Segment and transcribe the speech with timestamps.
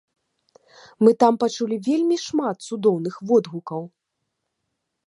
[1.07, 3.81] Мы там пачулі вельмі шмат цудоўных водгукаў!